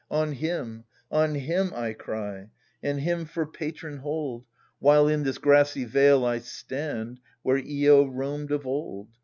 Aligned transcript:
Jk 0.09 0.17
On 0.19 0.31
him, 0.33 0.83
on 1.11 1.35
him 1.35 1.71
I 1.75 1.93
cry, 1.93 2.49
And 2.81 3.01
him 3.01 3.25
for 3.25 3.45
patron 3.45 3.97
hold— 3.97 4.45
7^ 4.45 4.47
While 4.79 5.07
in 5.07 5.21
this 5.21 5.37
grassy 5.37 5.85
vale 5.85 6.25
I 6.25 6.39
stand, 6.39 7.19
WhereQ^ioamed 7.45 8.49
of 8.49 8.65
old 8.65 9.09